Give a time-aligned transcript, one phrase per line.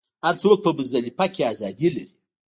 [0.25, 2.13] هر څوک په مزدلفه کې ازادي لري.